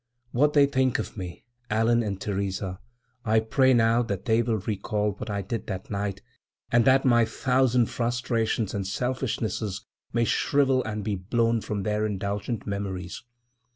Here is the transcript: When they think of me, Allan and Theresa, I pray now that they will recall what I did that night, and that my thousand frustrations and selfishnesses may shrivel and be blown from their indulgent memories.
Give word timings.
When 0.31 0.51
they 0.51 0.65
think 0.65 0.97
of 0.97 1.15
me, 1.15 1.45
Allan 1.69 2.01
and 2.01 2.19
Theresa, 2.19 2.79
I 3.23 3.39
pray 3.39 3.71
now 3.71 4.01
that 4.01 4.25
they 4.25 4.41
will 4.41 4.57
recall 4.57 5.11
what 5.11 5.29
I 5.29 5.43
did 5.43 5.67
that 5.67 5.91
night, 5.91 6.23
and 6.71 6.85
that 6.85 7.05
my 7.05 7.23
thousand 7.23 7.85
frustrations 7.85 8.73
and 8.73 8.87
selfishnesses 8.87 9.85
may 10.11 10.25
shrivel 10.25 10.83
and 10.85 11.03
be 11.03 11.13
blown 11.13 11.61
from 11.61 11.83
their 11.83 12.03
indulgent 12.07 12.65
memories. 12.65 13.21